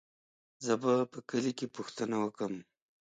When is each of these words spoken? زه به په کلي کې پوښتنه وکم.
زه 0.65 0.73
به 0.81 0.93
په 1.11 1.19
کلي 1.29 1.51
کې 1.57 1.67
پوښتنه 1.75 2.15
وکم. 2.23 2.53